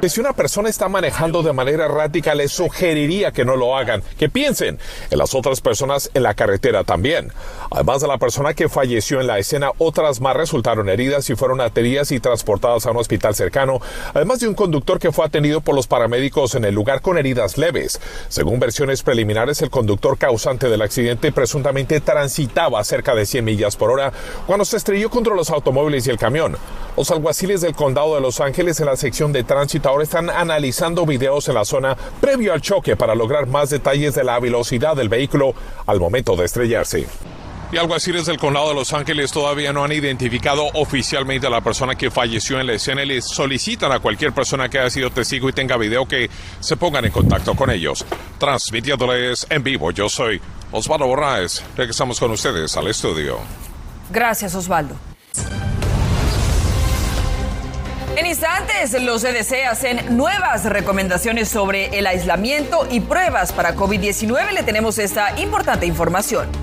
Si 0.09 0.21
una 0.21 0.33
persona 0.33 0.69
está 0.69 0.89
manejando 0.89 1.45
de 1.45 1.53
manera 1.53 1.85
errática, 1.85 2.35
les 2.35 2.51
sugeriría 2.51 3.31
que 3.31 3.45
no 3.45 3.55
lo 3.55 3.77
hagan, 3.77 4.03
que 4.19 4.29
piensen 4.29 4.81
en 5.09 5.19
las 5.19 5.37
otras 5.37 5.61
personas 5.61 6.11
en 6.15 6.25
la 6.25 6.35
carretera 6.35 6.83
también. 6.83 7.33
Además 7.71 8.01
de 8.01 8.09
la 8.09 8.19
persona 8.19 8.55
que 8.55 8.69
falleció 8.69 9.21
en 9.21 9.29
la 9.29 9.39
escena, 9.39 9.71
otras 9.79 10.21
más 10.21 10.37
resultaron 10.37 10.89
heridas 10.89 11.31
y 11.31 11.37
fueron 11.37 11.61
ateridas 11.61 12.11
y 12.11 12.19
transportadas 12.19 12.72
a 12.73 12.91
un 12.91 12.97
hospital 12.97 13.35
cercano, 13.35 13.81
además 14.15 14.41
de 14.41 14.49
un 14.49 14.55
conductor 14.55 14.99
que 14.99 15.13
fue 15.13 15.25
atendido 15.25 15.61
por 15.61 15.75
los 15.75 15.87
paramédicos 15.87 16.55
en 16.55 16.65
el 16.65 16.75
lugar 16.75 17.03
con 17.03 17.19
heridas 17.19 17.59
leves. 17.59 18.01
Según 18.29 18.59
versiones 18.59 19.03
preliminares, 19.03 19.61
el 19.63 19.71
conductor 19.71 20.17
causante 20.17 20.69
del 20.69 20.83
accidente 20.83 21.33
presuntamente 21.33 22.01
transitaba 22.01 22.83
cerca 22.85 23.15
de 23.15 23.27
100 23.27 23.45
millas 23.45 23.77
por 23.77 23.91
hora 23.91 24.13
cuando 24.47 24.65
se 24.65 24.77
estrelló 24.77 25.11
contra 25.11 25.35
los 25.35 25.51
automóviles 25.51 26.07
y 26.07 26.11
el 26.11 26.19
camión. 26.19 26.57
Los 26.97 27.11
alguaciles 27.11 27.61
del 27.61 27.75
condado 27.75 28.15
de 28.15 28.21
Los 28.21 28.41
Ángeles 28.41 28.81
en 28.81 28.87
la 28.87 28.97
sección 28.97 29.33
de 29.33 29.45
tránsito 29.45 29.89
ahora 29.89 30.05
están 30.05 30.31
analizando 30.31 31.07
videos 31.07 31.49
en 31.49 31.55
la 31.55 31.65
zona 31.65 31.97
previo 32.21 32.53
al 32.53 32.61
choque 32.61 32.97
para 32.97 33.15
lograr 33.15 33.47
más 33.47 33.71
detalles 33.71 34.15
de 34.15 34.25
la 34.25 34.39
velocidad 34.41 34.97
del 34.97 35.09
vehículo 35.09 35.55
al 35.87 36.01
momento 36.01 36.37
de 36.37 36.45
estrellarse. 36.45 37.07
Y 37.73 37.79
alguaciles 37.79 38.27
del 38.27 38.37
condado 38.37 38.69
de 38.69 38.75
Los 38.75 38.93
Ángeles 38.93 39.33
todavía 39.33 39.73
no 39.73 39.83
han 39.83 39.93
identificado 39.93 40.67
oficialmente 40.75 41.47
a 41.47 41.51
la 41.51 41.63
persona 41.63 41.95
que 41.95 42.11
falleció 42.11 42.61
en 42.61 42.67
la 42.67 42.75
escena 42.75 43.03
les 43.03 43.25
solicitan 43.25 43.91
a 43.93 43.99
cualquier 43.99 44.33
persona 44.33 44.69
que 44.69 44.79
haya 44.79 44.91
sido 44.91 45.11
testigo 45.11 45.49
y 45.49 45.55
tenga 45.55 45.79
video 45.79 46.07
que 46.07 46.29
se 46.61 46.77
pongan 46.77 47.07
en 47.07 47.11
contacto 47.11 47.55
con 47.55 47.71
ellos. 47.71 48.05
Transmitiéndoles 48.39 49.47
en 49.49 49.63
vivo, 49.63 49.91
yo 49.91 50.11
soy 50.11 50.39
Osvaldo 50.71 51.07
Borraes. 51.07 51.65
Regresamos 51.75 52.21
con 52.21 52.31
ustedes 52.33 52.77
al 52.77 52.89
estudio. 52.89 53.39
Gracias, 54.11 54.55
Osvaldo. 54.55 54.95
En 58.17 58.27
instantes, 58.27 59.03
los 59.03 59.23
CDC 59.23 59.65
hacen 59.67 60.15
nuevas 60.15 60.67
recomendaciones 60.67 61.49
sobre 61.49 61.99
el 61.99 62.07
aislamiento 62.07 62.87
y 62.91 63.01
pruebas 63.01 63.55
para 63.55 63.75
COVID-19. 63.75 64.53
Le 64.53 64.63
tenemos 64.63 64.99
esta 64.99 65.41
importante 65.41 65.87
información. 65.87 66.62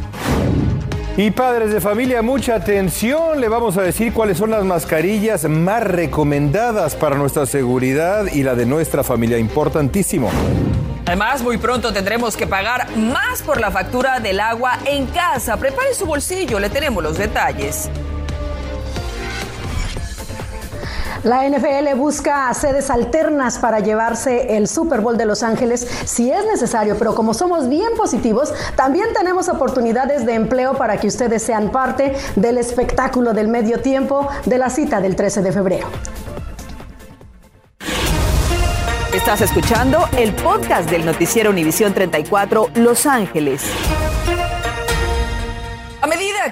Y 1.19 1.31
padres 1.31 1.73
de 1.73 1.81
familia, 1.81 2.21
mucha 2.21 2.55
atención. 2.55 3.41
Le 3.41 3.49
vamos 3.49 3.75
a 3.75 3.81
decir 3.81 4.13
cuáles 4.13 4.37
son 4.37 4.51
las 4.51 4.63
mascarillas 4.63 5.43
más 5.49 5.83
recomendadas 5.83 6.95
para 6.95 7.17
nuestra 7.17 7.45
seguridad 7.45 8.27
y 8.31 8.41
la 8.41 8.55
de 8.55 8.65
nuestra 8.65 9.03
familia. 9.03 9.37
Importantísimo. 9.37 10.31
Además, 11.05 11.41
muy 11.41 11.57
pronto 11.57 11.91
tendremos 11.91 12.37
que 12.37 12.47
pagar 12.47 12.95
más 12.95 13.41
por 13.41 13.59
la 13.59 13.69
factura 13.69 14.21
del 14.21 14.39
agua 14.39 14.79
en 14.85 15.07
casa. 15.07 15.57
Prepare 15.57 15.93
su 15.93 16.05
bolsillo, 16.05 16.57
le 16.57 16.69
tenemos 16.69 17.03
los 17.03 17.17
detalles. 17.17 17.89
La 21.23 21.47
NFL 21.47 21.97
busca 21.97 22.53
sedes 22.53 22.89
alternas 22.89 23.59
para 23.59 23.79
llevarse 23.79 24.55
el 24.55 24.69
Super 24.69 25.01
Bowl 25.01 25.17
de 25.17 25.25
Los 25.25 25.43
Ángeles 25.43 25.85
si 26.05 26.31
es 26.31 26.45
necesario, 26.45 26.97
pero 26.97 27.13
como 27.13 27.33
somos 27.33 27.67
bien 27.67 27.89
positivos, 27.97 28.53
también 28.75 29.07
tenemos 29.13 29.49
oportunidades 29.49 30.25
de 30.25 30.35
empleo 30.35 30.77
para 30.77 30.97
que 30.97 31.07
ustedes 31.07 31.43
sean 31.43 31.71
parte 31.71 32.15
del 32.37 32.57
espectáculo 32.57 33.33
del 33.33 33.49
medio 33.49 33.81
tiempo 33.81 34.29
de 34.45 34.57
la 34.57 34.69
cita 34.69 35.01
del 35.01 35.17
13 35.17 35.41
de 35.41 35.51
febrero. 35.51 35.87
Estás 39.13 39.41
escuchando 39.41 40.07
el 40.17 40.33
podcast 40.33 40.89
del 40.89 41.05
noticiero 41.05 41.49
Univisión 41.49 41.93
34 41.93 42.69
Los 42.75 43.05
Ángeles. 43.05 43.63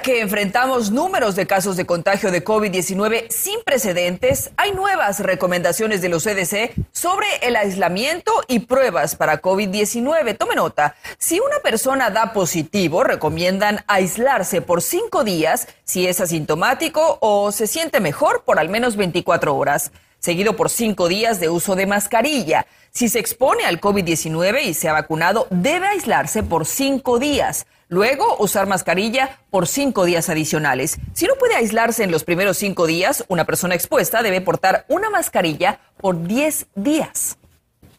Que 0.08 0.22
enfrentamos 0.22 0.90
números 0.90 1.36
de 1.36 1.46
casos 1.46 1.76
de 1.76 1.86
contagio 1.86 2.32
de 2.32 2.42
COVID-19 2.42 3.30
sin 3.30 3.62
precedentes, 3.66 4.52
hay 4.56 4.72
nuevas 4.72 5.20
recomendaciones 5.20 6.02
de 6.02 6.08
los 6.08 6.24
CDC 6.24 6.72
sobre 6.94 7.28
el 7.42 7.58
aislamiento 7.58 8.32
y 8.48 8.60
pruebas 8.60 9.18
para 9.18 9.42
COVID-19. 9.42 10.38
Tome 10.38 10.56
nota, 10.56 10.96
si 11.18 11.42
una 11.42 11.60
persona 11.62 12.10
da 12.10 12.32
positivo, 12.32 13.04
recomiendan 13.04 13.84
aislarse 13.86 14.62
por 14.62 14.82
cinco 14.82 15.26
días 15.26 15.68
si 15.84 16.08
es 16.08 16.22
asintomático 16.22 17.18
o 17.20 17.52
se 17.52 17.68
siente 17.68 18.00
mejor 18.00 18.44
por 18.46 18.60
al 18.60 18.70
menos 18.70 18.96
24 18.96 19.58
horas 19.58 19.92
seguido 20.20 20.56
por 20.56 20.70
cinco 20.70 21.10
días 21.10 21.42
de 21.42 21.50
uso 21.50 21.76
de 21.76 21.86
mascarilla. 21.86 22.66
Si 22.92 23.10
se 23.10 23.20
expone 23.20 23.66
al 23.66 23.82
COVID-19 23.82 24.64
y 24.64 24.74
se 24.74 24.90
ha 24.90 24.94
vacunado, 24.94 25.48
debe 25.50 25.88
aislarse 25.88 26.44
por 26.44 26.66
cinco 26.66 27.20
días. 27.20 27.68
Luego, 27.90 28.36
usar 28.40 28.68
mascarilla 28.68 29.40
por 29.50 29.66
cinco 29.66 30.04
días 30.04 30.30
adicionales. 30.30 30.98
Si 31.14 31.26
no 31.26 31.36
puede 31.36 31.56
aislarse 31.56 32.04
en 32.04 32.12
los 32.12 32.26
primeros 32.26 32.58
cinco 32.58 32.86
días, 32.86 33.24
una 33.30 33.46
persona 33.46 33.76
expuesta 33.76 34.22
debe 34.22 34.42
portar 34.42 34.86
una 34.90 35.10
mascarilla 35.10 35.80
por 35.98 36.28
diez 36.28 36.68
días. 36.76 37.38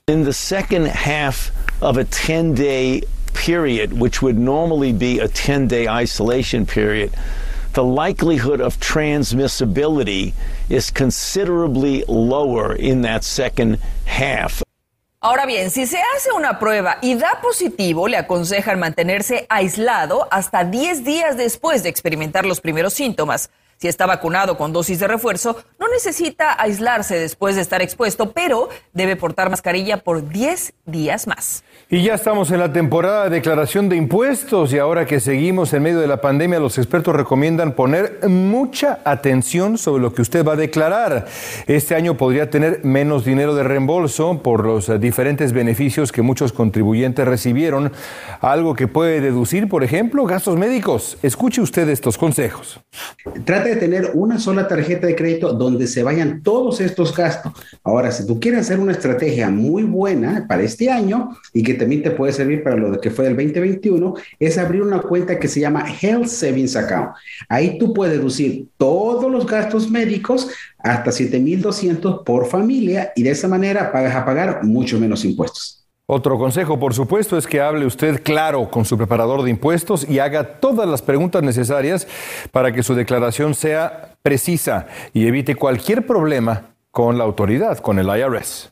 In 0.06 0.24
the 0.24 0.32
second 0.32 0.86
half 0.86 1.50
of 1.80 1.96
a 1.96 2.04
10 2.04 2.54
day 2.54 3.02
period, 3.32 3.92
which 3.98 4.20
would 4.20 4.36
normally 4.36 4.92
be 4.92 5.20
a 5.20 5.28
10 5.28 5.68
day 5.68 5.86
isolation 5.88 6.66
period, 6.66 7.10
the 7.72 7.82
likelihood 7.82 8.60
of 8.60 8.78
transmissibility 8.80 10.34
is 10.68 10.90
considerably 10.90 12.04
lower 12.08 12.74
in 12.74 13.02
that 13.02 13.24
second 13.24 13.78
half. 14.04 14.62
Ahora 15.28 15.44
bien, 15.44 15.70
si 15.70 15.86
se 15.86 15.98
hace 16.16 16.32
una 16.32 16.58
prueba 16.58 16.96
y 17.02 17.14
da 17.14 17.42
positivo, 17.42 18.08
le 18.08 18.16
aconsejan 18.16 18.78
mantenerse 18.78 19.44
aislado 19.50 20.26
hasta 20.30 20.64
10 20.64 21.04
días 21.04 21.36
después 21.36 21.82
de 21.82 21.90
experimentar 21.90 22.46
los 22.46 22.62
primeros 22.62 22.94
síntomas. 22.94 23.50
Si 23.76 23.88
está 23.88 24.06
vacunado 24.06 24.56
con 24.56 24.72
dosis 24.72 25.00
de 25.00 25.06
refuerzo, 25.06 25.62
no 25.78 25.86
necesita 25.88 26.58
aislarse 26.58 27.18
después 27.18 27.56
de 27.56 27.60
estar 27.60 27.82
expuesto, 27.82 28.32
pero 28.32 28.70
debe 28.94 29.16
portar 29.16 29.50
mascarilla 29.50 29.98
por 29.98 30.26
10 30.26 30.72
días 30.86 31.26
más. 31.26 31.62
Y 31.90 32.02
ya 32.02 32.16
estamos 32.16 32.50
en 32.50 32.58
la 32.58 32.70
temporada 32.70 33.24
de 33.24 33.36
declaración 33.36 33.88
de 33.88 33.96
impuestos 33.96 34.74
y 34.74 34.78
ahora 34.78 35.06
que 35.06 35.20
seguimos 35.20 35.72
en 35.72 35.82
medio 35.82 36.00
de 36.00 36.06
la 36.06 36.20
pandemia, 36.20 36.60
los 36.60 36.76
expertos 36.76 37.16
recomiendan 37.16 37.72
poner 37.72 38.28
mucha 38.28 39.00
atención 39.04 39.78
sobre 39.78 40.02
lo 40.02 40.12
que 40.12 40.20
usted 40.20 40.44
va 40.44 40.52
a 40.52 40.56
declarar. 40.56 41.24
Este 41.66 41.94
año 41.94 42.14
podría 42.18 42.50
tener 42.50 42.84
menos 42.84 43.24
dinero 43.24 43.54
de 43.54 43.62
reembolso 43.62 44.42
por 44.42 44.66
los 44.66 45.00
diferentes 45.00 45.54
beneficios 45.54 46.12
que 46.12 46.20
muchos 46.20 46.52
contribuyentes 46.52 47.26
recibieron, 47.26 47.90
algo 48.42 48.74
que 48.74 48.86
puede 48.86 49.22
deducir, 49.22 49.66
por 49.66 49.82
ejemplo, 49.82 50.26
gastos 50.26 50.58
médicos. 50.58 51.16
Escuche 51.22 51.62
usted 51.62 51.88
estos 51.88 52.18
consejos. 52.18 52.80
Trate 53.46 53.70
de 53.70 53.76
tener 53.76 54.10
una 54.12 54.38
sola 54.38 54.68
tarjeta 54.68 55.06
de 55.06 55.16
crédito 55.16 55.54
donde 55.54 55.86
se 55.86 56.02
vayan 56.02 56.42
todos 56.42 56.82
estos 56.82 57.16
gastos. 57.16 57.54
Ahora, 57.82 58.12
si 58.12 58.26
tú 58.26 58.38
quieres 58.38 58.60
hacer 58.60 58.78
una 58.78 58.92
estrategia 58.92 59.48
muy 59.48 59.84
buena 59.84 60.44
para 60.46 60.64
este 60.64 60.90
año 60.90 61.30
y 61.54 61.62
que 61.68 61.74
también 61.74 62.02
te 62.02 62.10
puede 62.10 62.32
servir 62.32 62.62
para 62.62 62.76
lo 62.76 62.98
que 62.98 63.10
fue 63.10 63.26
del 63.26 63.36
2021, 63.36 64.14
es 64.38 64.56
abrir 64.56 64.80
una 64.80 65.00
cuenta 65.00 65.38
que 65.38 65.48
se 65.48 65.60
llama 65.60 65.84
Health 66.00 66.26
Savings 66.26 66.76
Account. 66.76 67.10
Ahí 67.48 67.78
tú 67.78 67.92
puedes 67.92 68.16
deducir 68.16 68.68
todos 68.78 69.30
los 69.30 69.46
gastos 69.46 69.90
médicos 69.90 70.48
hasta 70.78 71.12
7,200 71.12 72.22
por 72.24 72.46
familia 72.46 73.12
y 73.14 73.22
de 73.22 73.30
esa 73.30 73.48
manera 73.48 73.92
pagas 73.92 74.16
a 74.16 74.24
pagar 74.24 74.64
mucho 74.64 74.98
menos 74.98 75.26
impuestos. 75.26 75.84
Otro 76.06 76.38
consejo, 76.38 76.80
por 76.80 76.94
supuesto, 76.94 77.36
es 77.36 77.46
que 77.46 77.60
hable 77.60 77.84
usted 77.84 78.22
claro 78.22 78.70
con 78.70 78.86
su 78.86 78.96
preparador 78.96 79.42
de 79.42 79.50
impuestos 79.50 80.08
y 80.08 80.20
haga 80.20 80.58
todas 80.58 80.88
las 80.88 81.02
preguntas 81.02 81.42
necesarias 81.42 82.08
para 82.50 82.72
que 82.72 82.82
su 82.82 82.94
declaración 82.94 83.54
sea 83.54 84.16
precisa 84.22 84.86
y 85.12 85.26
evite 85.26 85.54
cualquier 85.54 86.06
problema 86.06 86.70
con 86.90 87.18
la 87.18 87.24
autoridad, 87.24 87.76
con 87.78 87.98
el 87.98 88.06
IRS. 88.06 88.70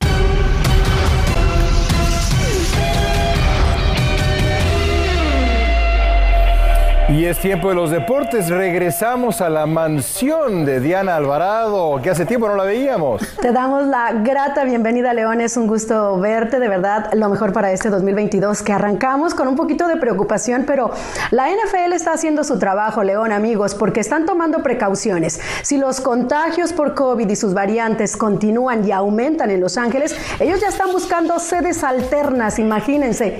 Y 7.08 7.24
es 7.24 7.38
tiempo 7.38 7.68
de 7.68 7.76
los 7.76 7.92
deportes. 7.92 8.48
Regresamos 8.48 9.40
a 9.40 9.48
la 9.48 9.64
mansión 9.66 10.64
de 10.64 10.80
Diana 10.80 11.14
Alvarado, 11.14 12.00
que 12.02 12.10
hace 12.10 12.26
tiempo 12.26 12.48
no 12.48 12.56
la 12.56 12.64
veíamos. 12.64 13.22
Te 13.40 13.52
damos 13.52 13.86
la 13.86 14.12
grata 14.12 14.64
bienvenida, 14.64 15.14
León. 15.14 15.40
Es 15.40 15.56
un 15.56 15.68
gusto 15.68 16.18
verte, 16.18 16.58
de 16.58 16.68
verdad, 16.68 17.12
lo 17.14 17.28
mejor 17.28 17.52
para 17.52 17.70
este 17.70 17.90
2022, 17.90 18.60
que 18.62 18.72
arrancamos 18.72 19.36
con 19.36 19.46
un 19.46 19.54
poquito 19.54 19.86
de 19.86 19.98
preocupación, 19.98 20.64
pero 20.66 20.90
la 21.30 21.48
NFL 21.48 21.92
está 21.92 22.12
haciendo 22.12 22.42
su 22.42 22.58
trabajo, 22.58 23.04
León, 23.04 23.30
amigos, 23.30 23.76
porque 23.76 24.00
están 24.00 24.26
tomando 24.26 24.64
precauciones. 24.64 25.40
Si 25.62 25.78
los 25.78 26.00
contagios 26.00 26.72
por 26.72 26.94
COVID 26.94 27.30
y 27.30 27.36
sus 27.36 27.54
variantes 27.54 28.16
continúan 28.16 28.84
y 28.84 28.90
aumentan 28.90 29.52
en 29.52 29.60
Los 29.60 29.78
Ángeles, 29.78 30.16
ellos 30.40 30.60
ya 30.60 30.68
están 30.68 30.90
buscando 30.90 31.38
sedes 31.38 31.84
alternas, 31.84 32.58
imagínense. 32.58 33.38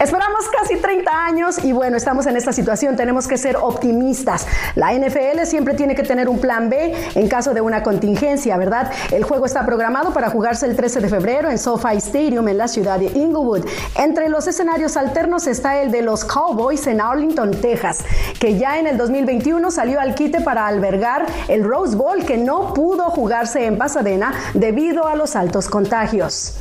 Esperamos 0.00 0.48
casi 0.48 0.76
30 0.76 1.10
años 1.12 1.62
y 1.62 1.72
bueno, 1.72 1.98
estamos 1.98 2.26
en 2.26 2.34
esta 2.34 2.54
situación, 2.54 2.96
tenemos 2.96 3.28
que 3.28 3.36
ser 3.36 3.56
optimistas. 3.56 4.46
La 4.74 4.94
NFL 4.94 5.44
siempre 5.44 5.74
tiene 5.74 5.94
que 5.94 6.02
tener 6.02 6.26
un 6.26 6.38
plan 6.38 6.70
B 6.70 6.94
en 7.14 7.28
caso 7.28 7.52
de 7.52 7.60
una 7.60 7.82
contingencia, 7.82 8.56
¿verdad? 8.56 8.90
El 9.10 9.24
juego 9.24 9.44
está 9.44 9.66
programado 9.66 10.14
para 10.14 10.30
jugarse 10.30 10.64
el 10.64 10.74
13 10.74 11.00
de 11.00 11.08
febrero 11.10 11.50
en 11.50 11.58
SoFi 11.58 11.98
Stadium 11.98 12.48
en 12.48 12.56
la 12.56 12.66
ciudad 12.66 12.98
de 12.98 13.08
Inglewood. 13.08 13.66
Entre 13.98 14.30
los 14.30 14.48
escenarios 14.48 14.96
alternos 14.96 15.46
está 15.46 15.82
el 15.82 15.90
de 15.90 16.00
los 16.00 16.24
Cowboys 16.24 16.86
en 16.86 17.02
Arlington, 17.02 17.50
Texas, 17.50 17.98
que 18.40 18.56
ya 18.56 18.78
en 18.78 18.86
el 18.86 18.96
2021 18.96 19.70
salió 19.70 20.00
al 20.00 20.14
quite 20.14 20.40
para 20.40 20.66
albergar 20.66 21.26
el 21.48 21.62
Rose 21.62 21.94
Bowl 21.94 22.24
que 22.24 22.38
no 22.38 22.72
pudo 22.72 23.10
jugarse 23.10 23.66
en 23.66 23.76
Pasadena 23.76 24.32
debido 24.54 25.06
a 25.06 25.14
los 25.14 25.36
altos 25.36 25.68
contagios. 25.68 26.54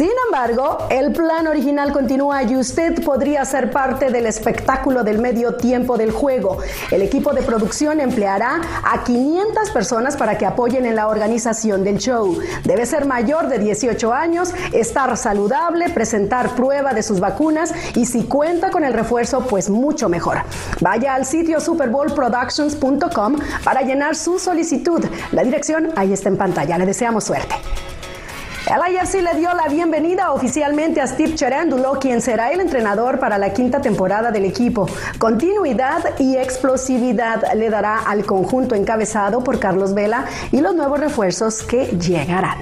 Sin 0.00 0.12
embargo, 0.24 0.78
el 0.88 1.12
plan 1.12 1.46
original 1.46 1.92
continúa 1.92 2.42
y 2.44 2.56
usted 2.56 3.04
podría 3.04 3.44
ser 3.44 3.70
parte 3.70 4.10
del 4.10 4.24
espectáculo 4.24 5.04
del 5.04 5.18
medio 5.18 5.56
tiempo 5.56 5.98
del 5.98 6.10
juego. 6.10 6.56
El 6.90 7.02
equipo 7.02 7.34
de 7.34 7.42
producción 7.42 8.00
empleará 8.00 8.62
a 8.82 9.04
500 9.04 9.70
personas 9.72 10.16
para 10.16 10.38
que 10.38 10.46
apoyen 10.46 10.86
en 10.86 10.96
la 10.96 11.06
organización 11.06 11.84
del 11.84 11.98
show. 11.98 12.38
Debe 12.64 12.86
ser 12.86 13.04
mayor 13.04 13.48
de 13.48 13.58
18 13.58 14.10
años, 14.14 14.54
estar 14.72 15.14
saludable, 15.18 15.90
presentar 15.90 16.54
prueba 16.54 16.94
de 16.94 17.02
sus 17.02 17.20
vacunas 17.20 17.74
y 17.94 18.06
si 18.06 18.22
cuenta 18.22 18.70
con 18.70 18.84
el 18.84 18.94
refuerzo, 18.94 19.46
pues 19.48 19.68
mucho 19.68 20.08
mejor. 20.08 20.38
Vaya 20.80 21.12
al 21.12 21.26
sitio 21.26 21.60
superbowlproductions.com 21.60 23.36
para 23.62 23.82
llenar 23.82 24.16
su 24.16 24.38
solicitud. 24.38 25.04
La 25.32 25.44
dirección 25.44 25.90
ahí 25.94 26.14
está 26.14 26.30
en 26.30 26.38
pantalla. 26.38 26.78
Le 26.78 26.86
deseamos 26.86 27.24
suerte. 27.24 27.54
El 28.70 28.94
IFC 28.94 29.14
le 29.14 29.34
dio 29.34 29.52
la 29.52 29.66
bienvenida 29.66 30.30
oficialmente 30.30 31.00
a 31.00 31.06
Steve 31.08 31.34
Cherándulo, 31.34 31.94
quien 31.98 32.22
será 32.22 32.52
el 32.52 32.60
entrenador 32.60 33.18
para 33.18 33.36
la 33.36 33.52
quinta 33.52 33.80
temporada 33.80 34.30
del 34.30 34.44
equipo. 34.44 34.88
Continuidad 35.18 36.16
y 36.20 36.36
explosividad 36.36 37.52
le 37.54 37.68
dará 37.68 37.98
al 37.98 38.24
conjunto 38.24 38.76
encabezado 38.76 39.42
por 39.42 39.58
Carlos 39.58 39.92
Vela 39.92 40.26
y 40.52 40.60
los 40.60 40.76
nuevos 40.76 41.00
refuerzos 41.00 41.64
que 41.64 41.86
llegarán. 41.86 42.58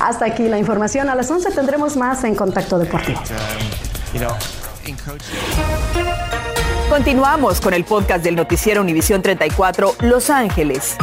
Hasta 0.00 0.26
aquí 0.26 0.46
la 0.50 0.58
información. 0.58 1.08
A 1.08 1.14
las 1.14 1.30
11 1.30 1.50
tendremos 1.52 1.96
más 1.96 2.24
en 2.24 2.34
Contacto 2.34 2.78
Deportivo. 2.78 3.18
Continuamos 6.90 7.62
con 7.62 7.72
el 7.72 7.84
podcast 7.84 8.22
del 8.22 8.36
noticiero 8.36 8.82
Univisión 8.82 9.22
34 9.22 9.94
Los 10.00 10.28
Ángeles. 10.28 10.98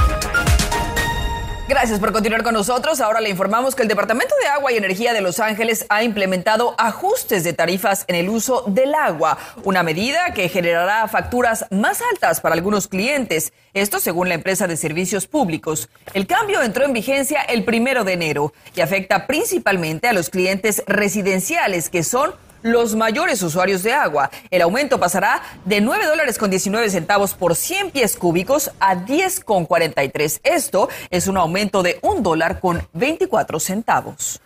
Gracias 1.67 1.99
por 1.99 2.13
continuar 2.13 2.43
con 2.43 2.53
nosotros. 2.53 3.01
Ahora 3.01 3.21
le 3.21 3.31
informamos 3.31 3.73
que 3.73 3.81
el 3.81 3.87
Departamento 3.87 4.35
de 4.39 4.47
Agua 4.49 4.71
y 4.71 4.77
Energía 4.77 5.13
de 5.13 5.21
Los 5.21 5.39
Ángeles 5.39 5.87
ha 5.89 6.03
implementado 6.03 6.75
ajustes 6.77 7.43
de 7.43 7.53
tarifas 7.53 8.05
en 8.07 8.13
el 8.13 8.29
uso 8.29 8.65
del 8.67 8.93
agua, 8.93 9.39
una 9.63 9.81
medida 9.81 10.31
que 10.35 10.47
generará 10.47 11.07
facturas 11.07 11.65
más 11.71 12.03
altas 12.11 12.39
para 12.39 12.53
algunos 12.53 12.87
clientes. 12.87 13.51
Esto 13.73 13.99
según 13.99 14.29
la 14.29 14.35
empresa 14.35 14.67
de 14.67 14.77
servicios 14.77 15.25
públicos. 15.25 15.89
El 16.13 16.27
cambio 16.27 16.61
entró 16.61 16.85
en 16.85 16.93
vigencia 16.93 17.41
el 17.41 17.65
primero 17.65 18.03
de 18.03 18.13
enero 18.13 18.53
y 18.75 18.81
afecta 18.81 19.25
principalmente 19.25 20.07
a 20.07 20.13
los 20.13 20.29
clientes 20.29 20.83
residenciales 20.85 21.89
que 21.89 22.03
son 22.03 22.35
los 22.65 22.95
mayores 22.95 23.43
usuarios 23.43 23.83
de 23.83 23.93
agua. 23.93 24.31
El 24.49 24.63
aumento 24.63 24.99
pasará 24.99 25.43
de 25.65 25.81
9 25.81 26.07
dólares 26.07 26.39
con 26.39 26.49
19 26.49 26.89
centavos 26.89 27.35
por 27.35 27.55
100 27.55 27.91
pies 27.91 28.17
cúbicos 28.17 28.71
a 28.79 28.95
10 28.95 29.41
con 29.41 29.65
43. 29.65 30.41
Esto 30.43 30.89
es 31.11 31.27
un 31.27 31.37
aumento 31.37 31.83
de 31.83 31.99
un 32.01 32.23
dólar 32.23 32.59
con 32.59 32.81
24 32.93 33.59
centavos. 33.59 34.41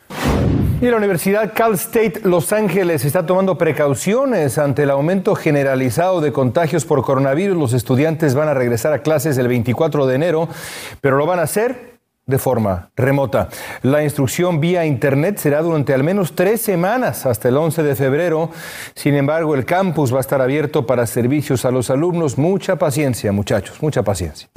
Y 0.81 0.87
la 0.87 0.97
Universidad 0.97 1.53
Cal 1.53 1.73
State 1.75 2.21
Los 2.23 2.51
Ángeles 2.51 3.05
está 3.05 3.25
tomando 3.25 3.57
precauciones 3.57 4.57
ante 4.57 4.83
el 4.83 4.89
aumento 4.89 5.35
generalizado 5.35 6.19
de 6.19 6.33
contagios 6.33 6.83
por 6.83 7.03
coronavirus. 7.05 7.57
Los 7.57 7.73
estudiantes 7.73 8.35
van 8.35 8.49
a 8.49 8.53
regresar 8.53 8.91
a 8.91 9.01
clases 9.01 9.37
el 9.37 9.47
24 9.47 10.07
de 10.07 10.15
enero, 10.15 10.49
pero 10.99 11.15
lo 11.15 11.25
van 11.25 11.39
a 11.39 11.43
hacer 11.43 11.98
de 12.29 12.37
forma 12.37 12.91
remota. 12.95 13.49
La 13.81 14.03
instrucción 14.03 14.59
vía 14.59 14.85
Internet 14.85 15.37
será 15.39 15.61
durante 15.61 15.93
al 15.93 16.03
menos 16.03 16.35
tres 16.35 16.61
semanas 16.61 17.25
hasta 17.25 17.49
el 17.49 17.57
11 17.57 17.83
de 17.83 17.95
febrero. 17.95 18.51
Sin 18.95 19.15
embargo, 19.15 19.55
el 19.55 19.65
campus 19.65 20.13
va 20.13 20.19
a 20.19 20.21
estar 20.21 20.41
abierto 20.41 20.85
para 20.85 21.07
servicios 21.07 21.65
a 21.65 21.71
los 21.71 21.89
alumnos. 21.89 22.37
Mucha 22.37 22.77
paciencia, 22.77 23.31
muchachos, 23.31 23.81
mucha 23.81 24.03
paciencia. 24.03 24.47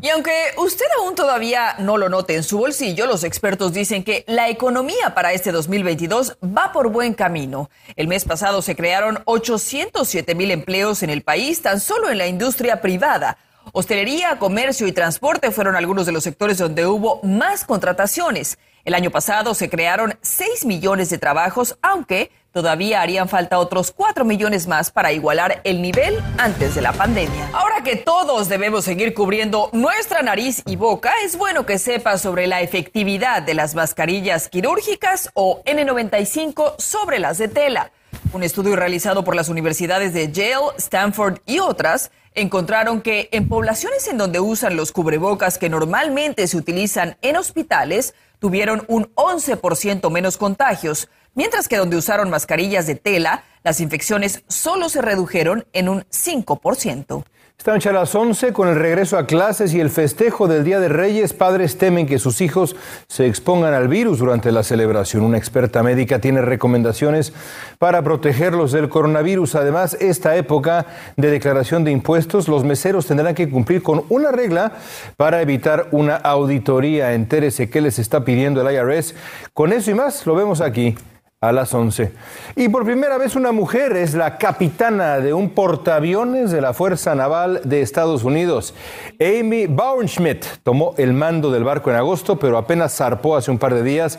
Y 0.00 0.10
aunque 0.10 0.32
usted 0.56 0.86
aún 0.96 1.16
todavía 1.16 1.74
no 1.80 1.98
lo 1.98 2.08
note 2.08 2.36
en 2.36 2.44
su 2.44 2.58
bolsillo, 2.58 3.06
los 3.06 3.24
expertos 3.24 3.72
dicen 3.72 4.04
que 4.04 4.24
la 4.28 4.48
economía 4.48 5.12
para 5.12 5.32
este 5.32 5.50
2022 5.50 6.38
va 6.44 6.70
por 6.72 6.88
buen 6.90 7.14
camino. 7.14 7.68
El 7.96 8.06
mes 8.06 8.24
pasado 8.24 8.62
se 8.62 8.76
crearon 8.76 9.18
807 9.24 10.36
mil 10.36 10.52
empleos 10.52 11.02
en 11.02 11.10
el 11.10 11.22
país, 11.22 11.62
tan 11.62 11.80
solo 11.80 12.10
en 12.10 12.18
la 12.18 12.28
industria 12.28 12.80
privada. 12.80 13.38
Hostelería, 13.72 14.38
comercio 14.38 14.86
y 14.86 14.92
transporte 14.92 15.50
fueron 15.50 15.76
algunos 15.76 16.06
de 16.06 16.12
los 16.12 16.24
sectores 16.24 16.58
donde 16.58 16.86
hubo 16.86 17.20
más 17.22 17.64
contrataciones. 17.64 18.58
El 18.84 18.94
año 18.94 19.10
pasado 19.10 19.54
se 19.54 19.68
crearon 19.68 20.18
6 20.22 20.64
millones 20.64 21.10
de 21.10 21.18
trabajos, 21.18 21.76
aunque 21.82 22.30
todavía 22.52 23.02
harían 23.02 23.28
falta 23.28 23.58
otros 23.58 23.92
4 23.92 24.24
millones 24.24 24.66
más 24.66 24.90
para 24.90 25.12
igualar 25.12 25.60
el 25.64 25.82
nivel 25.82 26.18
antes 26.38 26.74
de 26.74 26.80
la 26.80 26.92
pandemia. 26.92 27.50
Ahora 27.52 27.82
que 27.82 27.96
todos 27.96 28.48
debemos 28.48 28.84
seguir 28.84 29.12
cubriendo 29.12 29.68
nuestra 29.72 30.22
nariz 30.22 30.62
y 30.66 30.76
boca, 30.76 31.12
es 31.22 31.36
bueno 31.36 31.66
que 31.66 31.78
sepa 31.78 32.16
sobre 32.16 32.46
la 32.46 32.62
efectividad 32.62 33.42
de 33.42 33.54
las 33.54 33.74
mascarillas 33.74 34.48
quirúrgicas 34.48 35.30
o 35.34 35.62
N95 35.64 36.76
sobre 36.78 37.18
las 37.18 37.36
de 37.36 37.48
tela. 37.48 37.92
Un 38.30 38.42
estudio 38.42 38.76
realizado 38.76 39.24
por 39.24 39.34
las 39.34 39.48
universidades 39.48 40.12
de 40.12 40.30
Yale, 40.30 40.76
Stanford 40.76 41.38
y 41.46 41.60
otras 41.60 42.10
encontraron 42.34 43.00
que 43.00 43.30
en 43.32 43.48
poblaciones 43.48 44.06
en 44.06 44.18
donde 44.18 44.38
usan 44.38 44.76
los 44.76 44.92
cubrebocas 44.92 45.56
que 45.56 45.70
normalmente 45.70 46.46
se 46.46 46.58
utilizan 46.58 47.16
en 47.22 47.36
hospitales, 47.36 48.14
tuvieron 48.38 48.84
un 48.86 49.12
11% 49.14 50.10
menos 50.10 50.36
contagios, 50.36 51.08
mientras 51.34 51.68
que 51.68 51.78
donde 51.78 51.96
usaron 51.96 52.28
mascarillas 52.28 52.86
de 52.86 52.96
tela, 52.96 53.44
las 53.64 53.80
infecciones 53.80 54.44
solo 54.46 54.90
se 54.90 55.00
redujeron 55.00 55.66
en 55.72 55.88
un 55.88 56.02
5%. 56.02 57.24
Esta 57.60 57.72
noche 57.72 57.88
a 57.88 57.92
las 57.92 58.14
11, 58.14 58.52
con 58.52 58.68
el 58.68 58.76
regreso 58.76 59.18
a 59.18 59.26
clases 59.26 59.74
y 59.74 59.80
el 59.80 59.90
festejo 59.90 60.46
del 60.46 60.62
Día 60.62 60.78
de 60.78 60.88
Reyes, 60.88 61.32
padres 61.32 61.76
temen 61.76 62.06
que 62.06 62.20
sus 62.20 62.40
hijos 62.40 62.76
se 63.08 63.26
expongan 63.26 63.74
al 63.74 63.88
virus 63.88 64.20
durante 64.20 64.52
la 64.52 64.62
celebración. 64.62 65.24
Una 65.24 65.38
experta 65.38 65.82
médica 65.82 66.20
tiene 66.20 66.40
recomendaciones 66.40 67.32
para 67.80 68.02
protegerlos 68.02 68.70
del 68.70 68.88
coronavirus. 68.88 69.56
Además, 69.56 69.96
esta 69.98 70.36
época 70.36 70.86
de 71.16 71.32
declaración 71.32 71.82
de 71.82 71.90
impuestos, 71.90 72.46
los 72.46 72.62
meseros 72.62 73.06
tendrán 73.06 73.34
que 73.34 73.50
cumplir 73.50 73.82
con 73.82 74.04
una 74.08 74.30
regla 74.30 74.74
para 75.16 75.42
evitar 75.42 75.88
una 75.90 76.14
auditoría. 76.14 77.12
Entérese 77.12 77.68
qué 77.68 77.80
les 77.80 77.98
está 77.98 78.24
pidiendo 78.24 78.62
el 78.62 78.72
IRS. 78.72 79.16
Con 79.52 79.72
eso 79.72 79.90
y 79.90 79.94
más, 79.94 80.26
lo 80.26 80.36
vemos 80.36 80.60
aquí 80.60 80.94
a 81.40 81.52
las 81.52 81.72
11. 81.72 82.10
Y 82.56 82.68
por 82.68 82.84
primera 82.84 83.16
vez 83.16 83.36
una 83.36 83.52
mujer 83.52 83.92
es 83.92 84.14
la 84.14 84.38
capitana 84.38 85.20
de 85.20 85.32
un 85.32 85.50
portaaviones 85.50 86.50
de 86.50 86.60
la 86.60 86.74
Fuerza 86.74 87.14
Naval 87.14 87.60
de 87.62 87.80
Estados 87.80 88.24
Unidos. 88.24 88.74
Amy 89.20 89.66
Bauernschmidt 89.66 90.44
tomó 90.64 90.94
el 90.98 91.12
mando 91.12 91.52
del 91.52 91.62
barco 91.62 91.90
en 91.90 91.96
agosto, 91.96 92.40
pero 92.40 92.58
apenas 92.58 92.96
zarpó 92.96 93.36
hace 93.36 93.52
un 93.52 93.58
par 93.58 93.72
de 93.72 93.84
días 93.84 94.18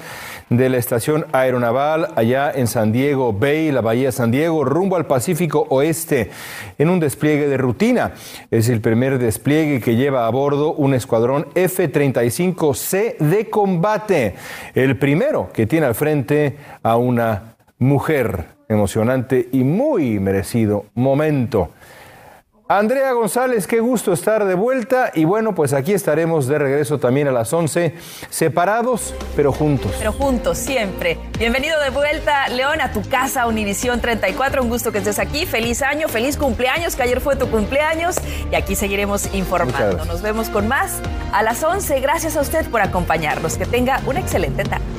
de 0.50 0.70
la 0.70 0.78
estación 0.78 1.26
aeronaval 1.34 2.08
allá 2.16 2.54
en 2.56 2.68
San 2.68 2.94
Diego 2.94 3.34
Bay, 3.34 3.74
la 3.74 3.82
Bahía 3.82 4.14
San 4.14 4.32
Diego, 4.32 4.64
rumbo 4.64 4.96
al 4.96 5.06
Pacífico 5.06 5.68
Oeste, 5.70 6.32
en 6.78 6.90
un 6.90 7.02
despliegue 7.02 7.50
de 7.50 7.58
rutina. 7.58 8.14
Es 8.50 8.70
el 8.70 8.80
primer 8.80 9.20
despliegue 9.20 9.82
que 9.82 9.98
lleva 9.98 10.26
a 10.26 10.30
bordo 10.30 10.72
un 10.72 10.94
escuadrón 10.94 11.48
F-35C 11.54 13.18
de 13.18 13.50
combate, 13.50 14.36
el 14.74 14.98
primero 14.98 15.50
que 15.52 15.68
tiene 15.68 15.86
al 15.86 15.96
frente 15.96 16.56
a 16.82 16.96
un 16.96 17.09
una 17.10 17.56
mujer. 17.78 18.58
Emocionante 18.70 19.50
y 19.52 19.64
muy 19.64 20.20
merecido 20.20 20.86
momento. 20.94 21.72
Andrea 22.72 23.14
González, 23.14 23.66
qué 23.66 23.80
gusto 23.80 24.14
estar 24.14 24.46
de 24.46 24.54
vuelta 24.54 25.12
y 25.16 25.26
bueno, 25.26 25.56
pues 25.56 25.74
aquí 25.74 25.92
estaremos 25.92 26.46
de 26.46 26.60
regreso 26.60 27.00
también 27.00 27.28
a 27.28 27.32
las 27.32 27.52
11, 27.52 27.96
separados 28.30 29.16
pero 29.36 29.52
juntos. 29.52 29.92
Pero 29.98 30.14
juntos, 30.14 30.60
siempre. 30.60 31.18
Bienvenido 31.40 31.82
de 31.82 31.90
vuelta, 31.90 32.48
León, 32.50 32.80
a 32.80 32.92
tu 32.92 33.02
casa, 33.10 33.48
Univisión 33.48 34.02
34. 34.02 34.62
Un 34.62 34.70
gusto 34.70 34.92
que 34.92 35.00
estés 35.00 35.18
aquí. 35.18 35.48
Feliz 35.48 35.82
año, 35.82 36.08
feliz 36.10 36.38
cumpleaños, 36.38 36.96
que 36.96 37.02
ayer 37.02 37.22
fue 37.22 37.36
tu 37.36 37.50
cumpleaños 37.50 38.18
y 38.52 38.54
aquí 38.54 38.76
seguiremos 38.76 39.34
informando. 39.34 40.06
Nos 40.06 40.22
vemos 40.22 40.50
con 40.50 40.68
más 40.68 41.00
a 41.34 41.42
las 41.42 41.64
11. 41.64 42.02
Gracias 42.02 42.38
a 42.38 42.42
usted 42.42 42.70
por 42.70 42.82
acompañarnos. 42.82 43.58
Que 43.58 43.66
tenga 43.66 44.00
una 44.06 44.20
excelente 44.20 44.64
tarde. 44.64 44.99